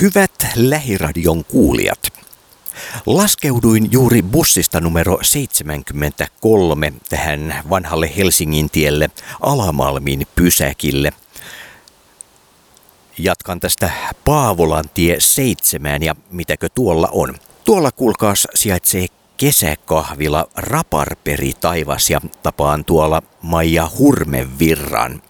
[0.00, 2.08] Hyvät lähiradion kuulijat.
[3.06, 11.12] Laskeuduin juuri bussista numero 73 tähän vanhalle Helsingin tielle Alamalmin pysäkille.
[13.18, 13.90] Jatkan tästä
[14.24, 17.34] Paavolan tie 7 ja mitäkö tuolla on.
[17.64, 25.22] Tuolla kuulkaas sijaitsee kesäkahvila Raparperi taivas ja tapaan tuolla Maija Hurmevirran.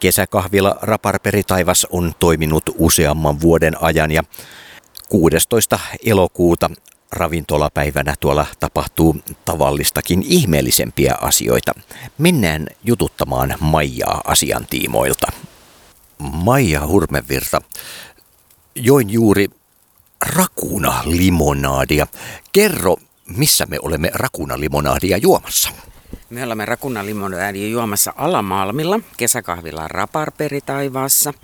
[0.00, 4.22] Kesäkahvila Raparperi taivas on toiminut useamman vuoden ajan ja
[5.08, 5.78] 16.
[6.06, 6.70] elokuuta
[7.12, 11.72] ravintolapäivänä tuolla tapahtuu tavallistakin ihmeellisempiä asioita.
[12.18, 15.26] Mennään jututtamaan Maijaa asiantiimoilta.
[16.18, 17.60] Maija Hurmevirta,
[18.74, 19.48] join juuri
[20.26, 22.06] rakuna limonaadia.
[22.52, 22.96] Kerro,
[23.26, 25.70] missä me olemme rakuna limonaadia juomassa?
[26.30, 31.34] Me olemme Rakuna Limonadia juomassa Alamalmilla kesäkahvilla Raparperi taivaassa,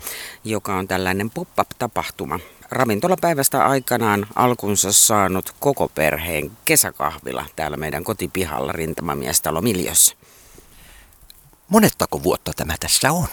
[0.43, 2.39] joka on tällainen pop-up-tapahtuma.
[2.71, 10.15] Ravintolapäivästä aikanaan alkunsa saanut koko perheen kesäkahvila täällä meidän kotipihalla rintamamiestalo Miljössä.
[11.69, 13.27] Monettako vuotta tämä tässä on?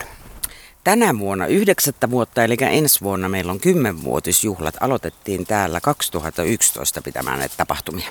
[0.85, 4.75] Tänä vuonna yhdeksättä vuotta, eli ensi vuonna meillä on kymmenvuotisjuhlat.
[4.81, 8.09] Aloitettiin täällä 2011 pitämään näitä tapahtumia.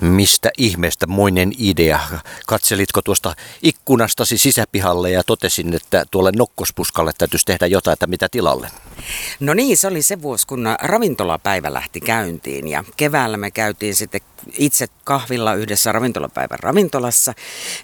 [0.00, 2.00] Mistä ihmeestä moinen idea?
[2.46, 8.70] Katselitko tuosta ikkunastasi sisäpihalle ja totesin, että tuolle nokkospuskalle täytyisi tehdä jotain, että mitä tilalle?
[9.40, 14.20] No niin, se oli se vuosi, kun ravintolapäivä lähti käyntiin ja keväällä me käytiin sitten
[14.58, 17.34] itse kahvilla yhdessä ravintolapäivän ravintolassa.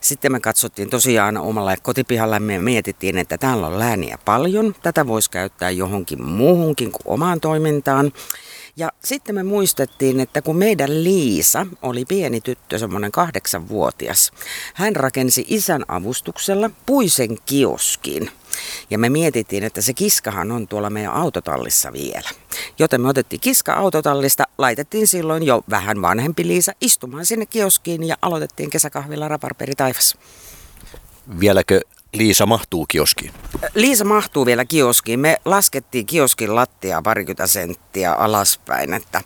[0.00, 4.74] Sitten me katsottiin tosiaan omalla kotipihalla me mietittiin, että täällä on lääniä paljon.
[4.82, 8.12] Tätä voisi käyttää johonkin muuhunkin kuin omaan toimintaan.
[9.04, 14.32] Sitten me muistettiin, että kun meidän Liisa oli pieni tyttö, semmoinen kahdeksanvuotias,
[14.74, 18.30] hän rakensi isän avustuksella puisen kioskin.
[18.90, 22.28] Ja me mietittiin, että se kiskahan on tuolla meidän autotallissa vielä.
[22.78, 28.16] Joten me otettiin kiska autotallista, laitettiin silloin jo vähän vanhempi Liisa istumaan sinne kioskiin ja
[28.22, 30.18] aloitettiin kesäkahvilla Raparperi taivas.
[31.40, 31.80] Vieläkö
[32.14, 33.32] Liisa mahtuu kioskiin?
[33.74, 35.20] Liisa mahtuu vielä kioskiin.
[35.20, 39.20] Me laskettiin kioskin lattia parikymmentä senttiä alaspäin, että,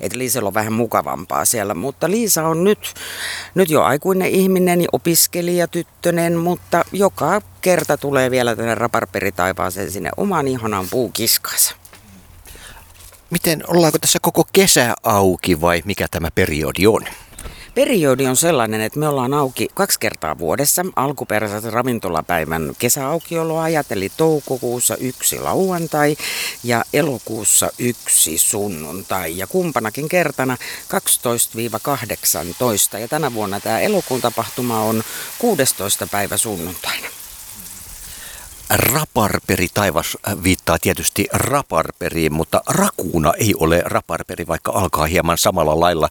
[0.00, 1.74] että Liisalla on vähän mukavampaa siellä.
[1.74, 2.94] Mutta Liisa on nyt,
[3.54, 10.48] nyt jo aikuinen ihminen, opiskelija, tyttönen, mutta joka kerta tulee vielä tänne raparperitaivaaseen sinne oman
[10.48, 11.74] ihanan puukiskansa.
[13.30, 17.02] Miten, ollaanko tässä koko kesä auki vai mikä tämä periodi on?
[17.74, 20.82] Periodi on sellainen, että me ollaan auki kaksi kertaa vuodessa.
[20.96, 26.16] Alkuperäiset ravintolapäivän kesäaukioloajat, eli toukokuussa yksi lauantai
[26.64, 29.38] ja elokuussa yksi sunnuntai.
[29.38, 30.56] Ja kumpanakin kertana
[32.96, 32.98] 12-18.
[32.98, 35.02] Ja tänä vuonna tämä elokuun tapahtuma on
[35.38, 36.06] 16.
[36.06, 37.06] päivä sunnuntaina.
[38.70, 46.08] Raparperi taivas viittaa tietysti raparperiin, mutta rakuuna ei ole raparperi, vaikka alkaa hieman samalla lailla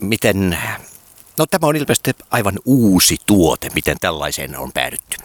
[0.00, 0.58] miten,
[1.38, 5.16] no tämä on ilmeisesti aivan uusi tuote, miten tällaiseen on päädytty.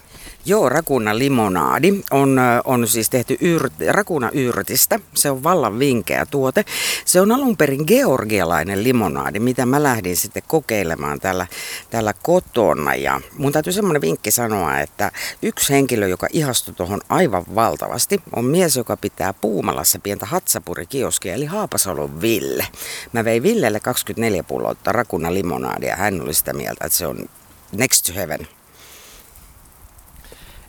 [0.46, 5.00] Joo, rakuna limonaadi on, on siis tehty yrt, rakuna yrtistä.
[5.14, 6.66] Se on vallan vinkeä tuote.
[7.06, 11.48] Se on alun perin georgialainen limonaadi, mitä mä lähdin sitten kokeilemaan täällä,
[11.90, 12.96] täällä kotona.
[12.96, 18.46] Ja mun täytyy semmoinen vinkki sanoa, että yksi henkilö, joka ihastui tuohon aivan valtavasti, on
[18.46, 22.68] mies, joka pitää Puumalassa pientä hatsapurikioskia, eli Haapasalon Ville.
[23.14, 25.96] Mä vein Villelle 24 pulloa rakuna limonaadia.
[25.96, 27.30] Hän oli sitä mieltä, että se on
[27.72, 28.61] next to heaven.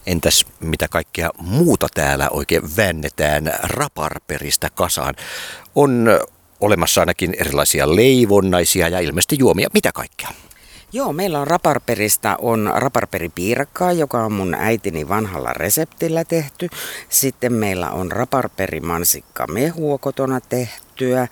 [0.06, 5.14] Entäs mitä kaikkea muuta täällä oikein väännetään raparperistä kasaan?
[5.74, 6.06] On
[6.60, 9.68] olemassa ainakin erilaisia leivonnaisia ja ilmeisesti juomia.
[9.74, 10.28] Mitä kaikkea?
[10.94, 16.68] Joo, meillä on raparperista on raparperipiirakkaa, joka on mun äitini vanhalla reseptillä tehty.
[17.08, 21.28] Sitten meillä on raparperimansikka mehua kotona tehtyä.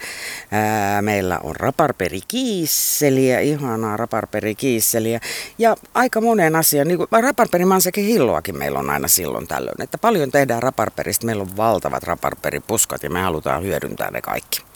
[0.51, 5.21] Ää, meillä on raparperikiisseliä, ihanaa raparperikiisseliä.
[5.59, 9.83] Ja aika monen asian, niin kuin raparperimansikin hilloakin meillä on aina silloin tällöin.
[9.83, 14.70] Että paljon tehdään raparperista, meillä on valtavat raparperipuskat ja me halutaan hyödyntää ne kaikki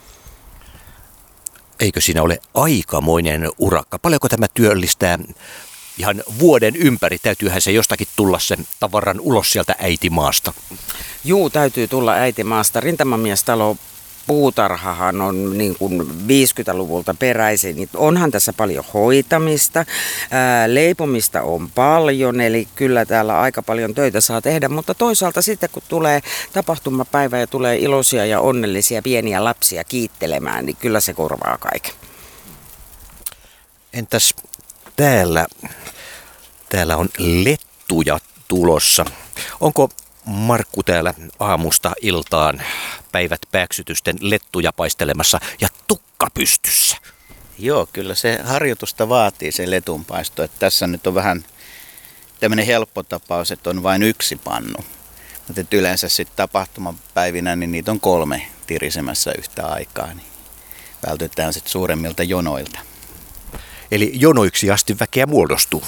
[1.81, 3.99] eikö siinä ole aikamoinen urakka?
[3.99, 5.19] Paljonko tämä työllistää
[5.99, 7.19] ihan vuoden ympäri?
[7.19, 10.53] Täytyyhän se jostakin tulla sen tavaran ulos sieltä äitimaasta.
[11.25, 12.81] Juu, täytyy tulla äitimaasta.
[12.81, 13.76] Rintamamiestalo
[14.26, 19.85] puutarhahan on niin kuin 50-luvulta peräisin, niin onhan tässä paljon hoitamista,
[20.31, 25.71] ää, leipomista on paljon, eli kyllä täällä aika paljon töitä saa tehdä, mutta toisaalta sitten
[25.73, 26.21] kun tulee
[26.53, 31.93] tapahtumapäivä ja tulee iloisia ja onnellisia pieniä lapsia kiittelemään, niin kyllä se korvaa kaiken.
[33.93, 34.35] Entäs
[34.97, 35.47] täällä,
[36.69, 39.05] täällä on lettuja tulossa.
[39.61, 39.88] Onko
[40.26, 42.62] Markku täällä aamusta iltaan
[43.12, 46.97] päivät pääksytysten lettuja paistelemassa ja tukka pystyssä.
[47.59, 50.43] Joo, kyllä se harjoitusta vaatii se letunpaisto.
[50.43, 51.44] Että tässä nyt on vähän
[52.41, 54.85] tämmöinen helppo tapaus, että on vain yksi pannu.
[55.49, 60.06] Mutta yleensä sitten tapahtumapäivinä niin niitä on kolme tirisemässä yhtä aikaa.
[60.06, 60.27] Niin
[61.06, 62.79] vältytään sitten suuremmilta jonoilta.
[63.91, 65.85] Eli jonoiksi asti väkeä muodostuu.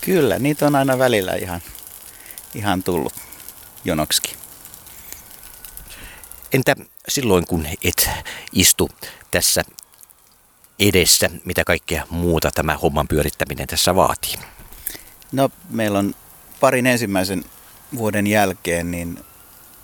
[0.00, 1.62] Kyllä, niitä on aina välillä ihan,
[2.54, 3.27] ihan tullut
[3.88, 4.36] jonoksikin.
[6.52, 6.76] Entä
[7.08, 8.10] silloin, kun et
[8.52, 8.90] istu
[9.30, 9.64] tässä
[10.78, 14.34] edessä, mitä kaikkea muuta tämä homman pyörittäminen tässä vaatii?
[15.32, 16.14] No, meillä on
[16.60, 17.44] parin ensimmäisen
[17.96, 19.24] vuoden jälkeen niin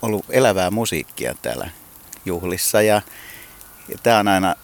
[0.01, 1.69] ollut elävää musiikkia täällä
[2.25, 3.01] juhlissa ja,
[3.89, 4.55] ja tämä on aina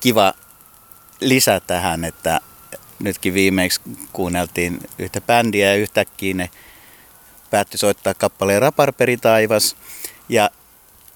[0.00, 0.32] kiva
[1.20, 2.40] lisä tähän, että
[2.98, 3.80] nytkin viimeksi
[4.12, 6.50] kuunneltiin yhtä bändiä ja yhtäkkiä ne
[7.50, 9.76] päätti soittaa kappaleen Raparperi taivas
[10.28, 10.50] ja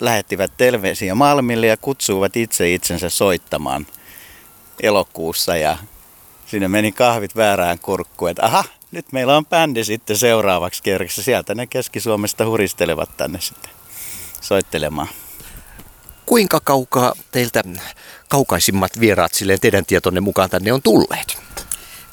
[0.01, 3.87] lähettivät Telvesiä Malmille ja kutsuivat itse itsensä soittamaan
[4.83, 5.79] elokuussa ja
[6.47, 11.23] sinne meni kahvit väärään kurkkuun, että aha, nyt meillä on bändi sitten seuraavaksi kerrassa.
[11.23, 13.71] Sieltä ne Keski-Suomesta huristelevat tänne sitten
[14.41, 15.09] soittelemaan.
[16.27, 17.63] Kuinka kaukaa teiltä
[18.29, 21.44] kaukaisimmat vieraat silleen teidän tietonne mukaan tänne on tulleet?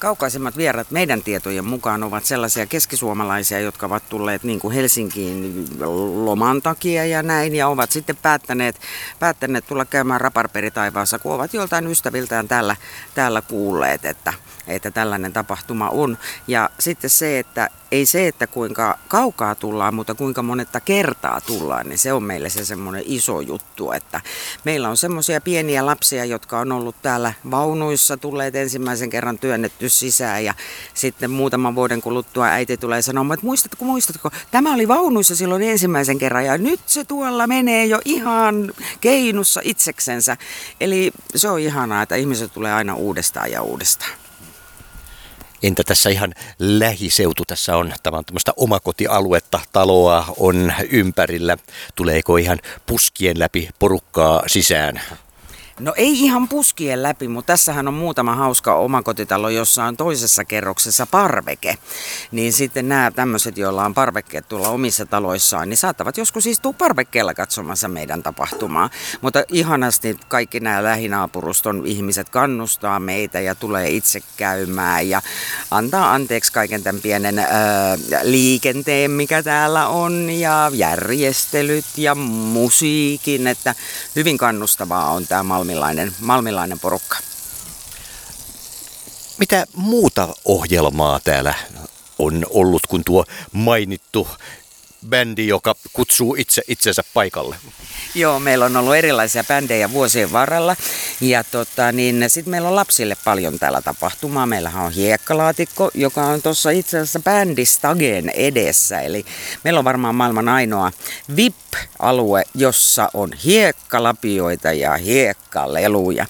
[0.02, 5.66] Kaukaisemmat vierat meidän tietojen mukaan ovat sellaisia keskisuomalaisia, jotka ovat tulleet niin kuin Helsinkiin
[6.24, 8.80] loman takia ja näin, ja ovat sitten päättäneet,
[9.18, 12.76] päättäneet tulla käymään raparperitaivaassa, kun ovat joltain ystäviltään täällä,
[13.14, 14.32] täällä kuulleet, että,
[14.66, 16.18] että tällainen tapahtuma on.
[16.48, 21.88] Ja sitten se, että ei se, että kuinka kaukaa tullaan, mutta kuinka monetta kertaa tullaan,
[21.88, 24.20] niin se on meille se semmoinen iso juttu, että
[24.64, 30.44] meillä on semmoisia pieniä lapsia, jotka on ollut täällä vaunuissa, tulleet ensimmäisen kerran työnnetty sisään
[30.44, 30.54] ja
[30.94, 36.18] sitten muutaman vuoden kuluttua äiti tulee sanomaan, että muistatko, muistatko, tämä oli vaunuissa silloin ensimmäisen
[36.18, 40.36] kerran ja nyt se tuolla menee jo ihan keinussa itseksensä.
[40.80, 44.21] Eli se on ihanaa, että ihmiset tulee aina uudestaan ja uudestaan.
[45.62, 47.44] Entä tässä ihan lähiseutu?
[47.44, 51.56] Tässä on, tämä on tämmöistä omakotialuetta, taloa on ympärillä.
[51.94, 55.00] Tuleeko ihan puskien läpi porukkaa sisään?
[55.82, 61.06] No ei ihan puskien läpi, mutta tässähän on muutama hauska omakotitalo, jossa on toisessa kerroksessa
[61.06, 61.78] parveke.
[62.32, 67.34] Niin sitten nämä tämmöiset, joilla on parvekkeet tuolla omissa taloissaan, niin saattavat joskus istua parvekkeella
[67.34, 68.90] katsomassa meidän tapahtumaa.
[69.20, 75.22] Mutta ihanasti kaikki nämä lähinaapuruston ihmiset kannustaa meitä ja tulee itse käymään ja
[75.70, 77.48] antaa anteeksi kaiken tämän pienen ää,
[78.22, 83.74] liikenteen, mikä täällä on ja järjestelyt ja musiikin, että
[84.16, 87.18] hyvin kannustavaa on tämä malmilainen, malmilainen porukka.
[89.38, 91.54] Mitä muuta ohjelmaa täällä
[92.18, 94.28] on ollut kuin tuo mainittu
[95.08, 97.56] bändi, joka kutsuu itse itsensä paikalle?
[98.14, 100.76] Joo, meillä on ollut erilaisia bändejä vuosien varrella.
[101.22, 104.46] Ja tota, niin sitten meillä on lapsille paljon täällä tapahtumaa.
[104.46, 109.00] Meillähän on hiekkalaatikko, joka on tuossa itse asiassa bändistagen edessä.
[109.00, 109.24] Eli
[109.64, 110.92] meillä on varmaan maailman ainoa
[111.36, 116.26] VIP-alue, jossa on hiekkalapioita ja hiekkaleluja.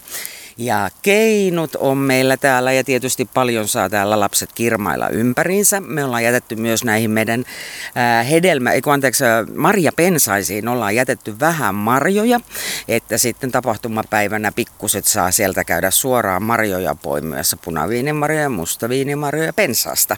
[0.56, 5.81] Ja keinut on meillä täällä ja tietysti paljon saa täällä lapset kirmailla ympäriinsä.
[5.81, 7.44] Me ollaan jätetty myös näihin meidän
[7.94, 9.25] ää, hedelmä, eikö anteeksi,
[9.56, 12.40] marjapensaisiin ollaan jätetty vähän marjoja,
[12.88, 20.16] että sitten tapahtumapäivänä pikkuset saa sieltä käydä suoraan marjoja poimiessa punaviinimarjoja, mustaviinimarjoja pensaasta.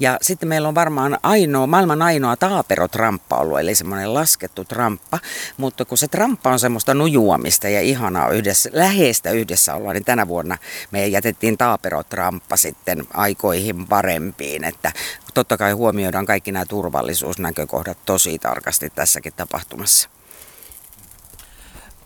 [0.00, 5.18] Ja sitten meillä on varmaan ainoa, maailman ainoa taaperotramppa ollut, eli semmoinen laskettu tramppa,
[5.56, 10.28] mutta kun se tramppa on semmoista nujuamista ja ihanaa yhdessä, läheistä yhdessä olla, niin tänä
[10.28, 10.58] vuonna
[10.90, 14.92] me jätettiin taaperotramppa sitten aikoihin parempiin, että
[15.34, 20.08] totta kai huomioidaan kaikki nämä turvallisuusnäkökohdat tosi tarkasti tässäkin tapahtumassa.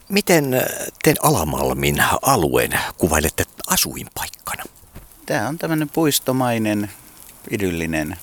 [0.09, 0.63] Miten
[1.05, 4.65] te Alamalmin alueen kuvailette asuinpaikkana?
[5.27, 6.91] Tämä on tämmöinen puistomainen,
[7.51, 8.17] idyllinen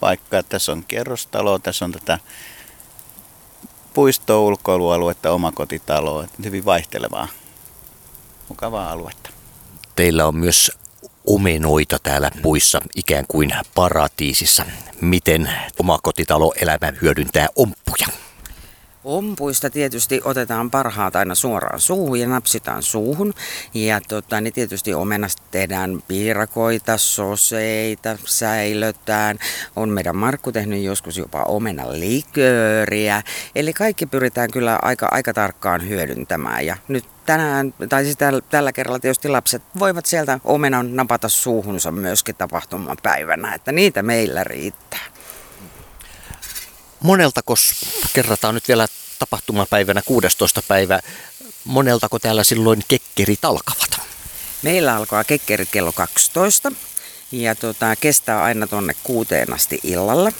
[0.00, 0.42] paikka.
[0.42, 2.18] Tässä on kerrostalo, tässä on tätä
[3.94, 7.28] puisto ulkoilualuetta, omakotitaloa, hyvin vaihtelevaa
[8.52, 9.30] mukavaa aluetta.
[9.96, 10.72] Teillä on myös
[11.26, 14.64] omenoita täällä puissa ikään kuin paratiisissa.
[15.00, 18.06] Miten omakotitaloelämä hyödyntää omppuja?
[19.04, 23.34] Ompuista tietysti otetaan parhaat aina suoraan suuhun ja napsitaan suuhun.
[23.74, 29.38] Ja tota, niin tietysti omenasta tehdään piirakoita, soseita, säilötään.
[29.76, 33.22] On meidän Markku tehnyt joskus jopa omenan likööriä.
[33.54, 36.66] Eli kaikki pyritään kyllä aika, aika tarkkaan hyödyntämään.
[36.66, 41.92] Ja nyt tänään, tai siis tällä, tällä kerralla tietysti lapset voivat sieltä omenan napata suuhunsa
[41.92, 45.00] myöskin tapahtumapäivänä, että niitä meillä riittää.
[47.00, 47.54] Moneltako,
[48.12, 48.86] kerrataan nyt vielä
[49.18, 50.62] tapahtumapäivänä 16.
[50.68, 51.00] päivä,
[51.64, 54.00] moneltako täällä silloin kekkerit alkavat?
[54.62, 56.72] Meillä alkaa kekkerit kello 12
[57.32, 60.32] ja tota, kestää aina tuonne kuuteen asti illalla.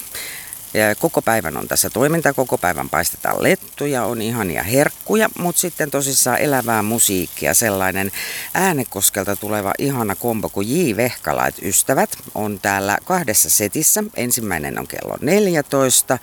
[0.75, 5.91] Ja koko päivän on tässä toiminta, koko päivän paistetaan lettuja, on ihania herkkuja, mutta sitten
[5.91, 8.13] tosissaan elävää musiikkia, sellainen
[8.55, 10.97] äänekoskelta tuleva ihana kombo kuin J.
[10.97, 14.05] Vehkalait ystävät on täällä kahdessa setissä.
[14.17, 16.19] Ensimmäinen on kello 14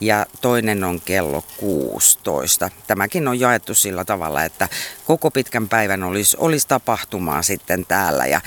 [0.00, 2.70] ja toinen on kello 16.
[2.86, 4.68] Tämäkin on jaettu sillä tavalla, että
[5.06, 8.40] koko pitkän päivän olisi, olisi tapahtumaa sitten täällä ja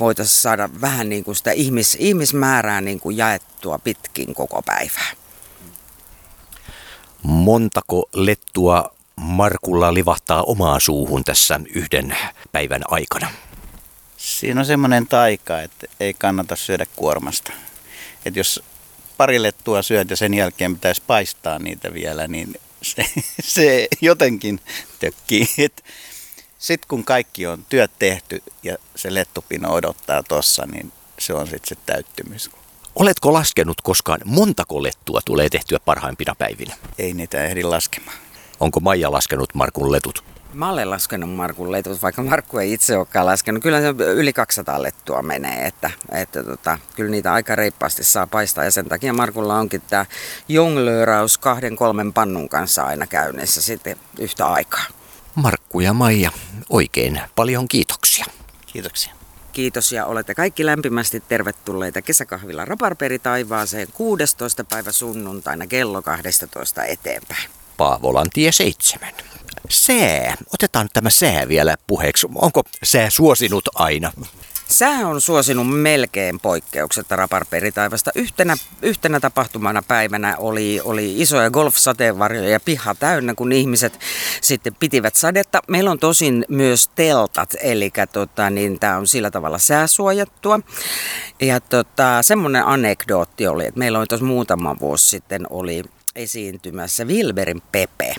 [0.00, 5.10] voitaisiin saada vähän niin kuin sitä ihmis, ihmismäärää niin kuin jaettua pitkin koko päivää.
[7.22, 12.16] Montako lettua Markulla livahtaa omaan suuhun tässä yhden
[12.52, 13.28] päivän aikana?
[14.16, 17.52] Siinä on semmoinen taika, että ei kannata syödä kuormasta.
[18.24, 18.62] Että jos
[19.16, 23.06] pari lettua syöt ja sen jälkeen pitäisi paistaa niitä vielä, niin se,
[23.42, 24.60] se jotenkin
[25.00, 25.48] tökkii.
[26.58, 31.68] Sitten kun kaikki on työt tehty ja se lettupino odottaa tossa, niin se on sitten
[31.68, 32.50] se täyttymys.
[32.94, 36.76] Oletko laskenut koskaan, montako lettua tulee tehtyä parhaimpina päivinä?
[36.98, 38.16] Ei niitä ehdi laskemaan.
[38.60, 40.33] Onko Maija laskenut Markun letut?
[40.54, 43.62] Mä olen laskenut Markun letut, vaikka Markku ei itse olekaan laskenut.
[43.62, 48.64] Kyllä se yli 200 lettua menee, että, että tota, kyllä niitä aika reippaasti saa paistaa.
[48.64, 50.06] Ja sen takia Markulla onkin tämä
[50.48, 54.84] jonglööraus kahden kolmen pannun kanssa aina käynnissä sitten yhtä aikaa.
[55.34, 56.30] Markku ja Maija,
[56.68, 58.24] oikein paljon kiitoksia.
[58.66, 59.14] Kiitoksia.
[59.52, 64.64] Kiitos ja olette kaikki lämpimästi tervetulleita kesäkahvilla Raparperi taivaaseen 16.
[64.64, 67.50] päivä sunnuntaina kello 12 eteenpäin.
[67.76, 69.12] Paavolan tie 7.
[69.68, 70.36] Sää.
[70.54, 72.26] Otetaan tämä sää vielä puheeksi.
[72.34, 74.12] Onko sää suosinut aina?
[74.68, 78.10] Sää on suosinut melkein poikkeuksetta raparperitaivasta.
[78.14, 84.00] Yhtenä, yhtenä tapahtumana päivänä oli, oli isoja golfsateenvarjoja ja piha täynnä, kun ihmiset
[84.40, 85.60] sitten pitivät sadetta.
[85.68, 90.60] Meillä on tosin myös teltat, eli tota, niin tämä on sillä tavalla sääsuojattua.
[91.40, 95.82] Ja tota, semmoinen anekdootti oli, että meillä oli tuossa muutama vuosi sitten oli
[96.16, 98.14] esiintymässä Wilberin Pepe.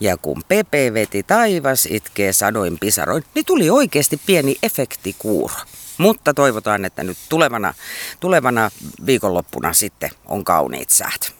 [0.00, 5.54] Ja kun Pepe veti taivas itkee sadoin pisaroin, niin tuli oikeasti pieni efektikuuro.
[5.98, 7.74] Mutta toivotaan, että nyt tulevana,
[8.20, 8.70] tulevana
[9.06, 11.36] viikonloppuna sitten on kauniit säät.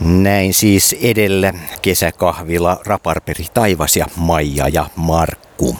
[0.00, 5.76] Näin siis edellä kesäkahvila Raparperi Taivas ja Maija ja Markku.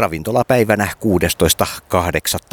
[0.00, 0.88] Ravintolapäivänä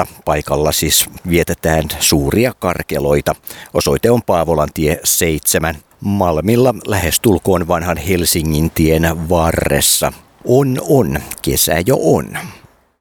[0.01, 0.07] 16.8.
[0.25, 3.35] paikalla siis vietetään suuria karkeloita.
[3.73, 5.75] Osoite on Paavolan tie 7.
[6.01, 10.13] Malmilla lähestulkoon vanhan Helsingin tien varressa.
[10.45, 12.37] On on, kesä jo on.